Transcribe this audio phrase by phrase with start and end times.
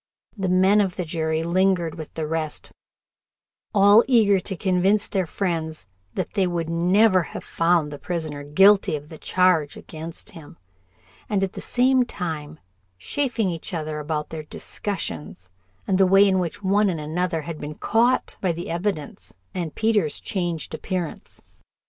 [0.35, 2.71] The men of the jury lingered with the rest,
[3.71, 5.85] all eager to convince their friends
[6.15, 10.57] that they would never have found the prisoner guilty of the charge against him,
[11.29, 12.59] and at the same time
[12.97, 15.51] chaffing each other about their discussions,
[15.85, 19.75] and the way in which one and another had been caught by the evidence and
[19.75, 21.43] Peter's changed appearance.